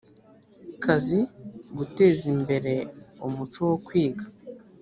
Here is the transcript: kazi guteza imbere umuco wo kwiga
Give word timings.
kazi 0.83 1.19
guteza 1.77 2.21
imbere 2.33 2.73
umuco 3.25 3.59
wo 3.69 3.77
kwiga 3.85 4.25